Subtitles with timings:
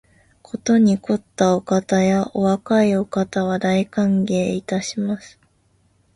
[0.41, 5.39] ことに肥ったお方や若いお方は、大歓迎いたします